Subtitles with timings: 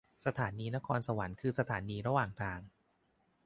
[0.25, 2.59] สถานีนครสวรรค์คือสถานีระหว่างทาง